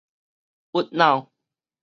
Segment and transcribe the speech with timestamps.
[0.71, 1.29] 鬱腦